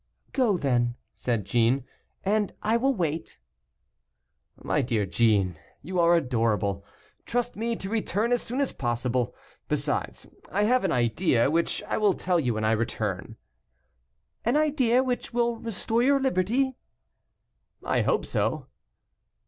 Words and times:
"Go, 0.33 0.57
then," 0.57 0.95
said 1.13 1.45
Jeanne, 1.45 1.85
"and 2.25 2.53
I 2.63 2.75
will 2.75 2.95
wait." 2.95 3.37
"My 4.57 4.81
dear 4.81 5.05
Jeanne, 5.05 5.59
you 5.83 5.99
are 5.99 6.15
adorable. 6.15 6.83
Trust 7.27 7.55
me 7.55 7.75
to 7.75 7.87
returns 7.87 8.33
as 8.33 8.41
soon 8.41 8.61
as 8.61 8.73
possible, 8.73 9.35
Besides, 9.67 10.25
I 10.51 10.63
have 10.63 10.83
an 10.83 10.91
idea, 10.91 11.51
which 11.51 11.83
I 11.83 11.99
will 11.99 12.13
tell 12.13 12.39
you 12.39 12.55
when 12.55 12.65
I 12.65 12.71
return." 12.71 13.37
"An 14.43 14.57
idea 14.57 15.03
which 15.03 15.33
will 15.33 15.57
restore 15.57 16.01
your 16.01 16.19
liberty?" 16.19 16.73
"I 17.83 18.01
hope 18.01 18.25
so." 18.25 18.65